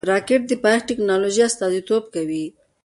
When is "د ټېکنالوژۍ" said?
0.85-1.41